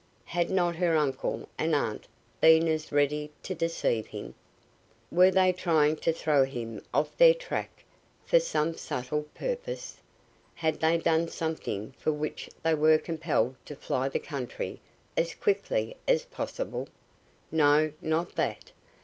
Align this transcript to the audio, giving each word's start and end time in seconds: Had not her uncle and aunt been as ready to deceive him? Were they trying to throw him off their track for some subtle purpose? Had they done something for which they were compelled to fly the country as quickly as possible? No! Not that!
Had 0.25 0.49
not 0.49 0.77
her 0.77 0.97
uncle 0.97 1.47
and 1.59 1.75
aunt 1.75 2.07
been 2.39 2.67
as 2.67 2.91
ready 2.91 3.29
to 3.43 3.53
deceive 3.53 4.07
him? 4.07 4.33
Were 5.11 5.29
they 5.29 5.53
trying 5.53 5.95
to 5.97 6.11
throw 6.11 6.43
him 6.43 6.83
off 6.91 7.15
their 7.17 7.35
track 7.35 7.83
for 8.25 8.39
some 8.39 8.73
subtle 8.75 9.27
purpose? 9.35 9.97
Had 10.55 10.79
they 10.79 10.97
done 10.97 11.27
something 11.27 11.91
for 11.99 12.11
which 12.11 12.49
they 12.63 12.73
were 12.73 12.97
compelled 12.97 13.55
to 13.65 13.75
fly 13.75 14.09
the 14.09 14.17
country 14.17 14.81
as 15.15 15.35
quickly 15.35 15.95
as 16.07 16.25
possible? 16.25 16.87
No! 17.51 17.93
Not 18.01 18.33
that! 18.37 18.71